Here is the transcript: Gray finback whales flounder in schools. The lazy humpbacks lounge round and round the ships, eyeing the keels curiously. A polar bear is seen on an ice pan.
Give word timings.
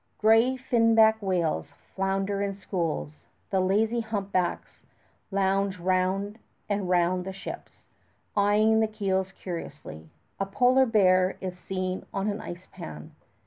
Gray 0.17 0.57
finback 0.57 1.21
whales 1.21 1.73
flounder 1.93 2.41
in 2.41 2.55
schools. 2.55 3.27
The 3.51 3.59
lazy 3.59 3.99
humpbacks 3.99 4.81
lounge 5.29 5.77
round 5.77 6.39
and 6.67 6.89
round 6.89 7.23
the 7.23 7.31
ships, 7.33 7.83
eyeing 8.35 8.79
the 8.79 8.87
keels 8.87 9.31
curiously. 9.31 10.09
A 10.39 10.47
polar 10.47 10.87
bear 10.87 11.37
is 11.39 11.55
seen 11.59 12.03
on 12.15 12.27
an 12.29 12.41
ice 12.41 12.65
pan. 12.71 13.11